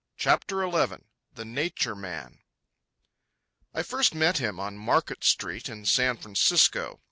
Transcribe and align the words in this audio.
CHAPTER 0.17 0.67
XI 0.67 0.95
THE 1.35 1.45
NATURE 1.45 1.93
MAN 1.93 2.39
I 3.71 3.83
first 3.83 4.15
met 4.15 4.39
him 4.39 4.59
on 4.59 4.75
Market 4.75 5.23
Street 5.23 5.69
in 5.69 5.85
San 5.85 6.17
Francisco. 6.17 6.99